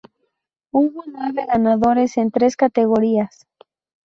[0.73, 3.45] Hubo nueve ganadores en tres categorías.